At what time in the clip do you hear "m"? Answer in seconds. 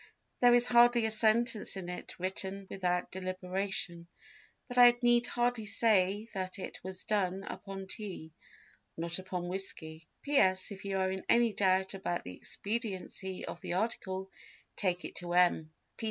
15.35-15.71